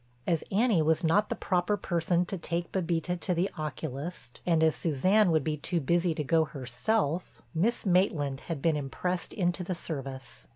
As 0.25 0.43
Annie 0.51 0.81
was 0.81 1.03
not 1.03 1.29
the 1.29 1.35
proper 1.35 1.77
person 1.77 2.25
to 2.25 2.35
take 2.35 2.71
Bébita 2.71 3.19
to 3.19 3.35
the 3.35 3.51
oculist, 3.55 4.41
and 4.47 4.63
as 4.63 4.75
Suzanne 4.75 5.29
would 5.29 5.43
be 5.43 5.57
too 5.57 5.79
busy 5.79 6.15
to 6.15 6.23
go 6.23 6.43
herself, 6.43 7.43
Miss 7.53 7.85
Maitland 7.85 8.39
had 8.49 8.63
been 8.63 8.75
impressed 8.75 9.31
into 9.31 9.63
the 9.63 9.75
service. 9.75 10.47